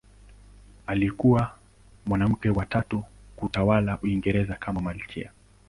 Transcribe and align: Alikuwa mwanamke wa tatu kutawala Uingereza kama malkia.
Alikuwa 0.87 1.55
mwanamke 2.05 2.49
wa 2.49 2.65
tatu 2.65 3.03
kutawala 3.35 3.97
Uingereza 4.03 4.55
kama 4.55 4.81
malkia. 4.81 5.31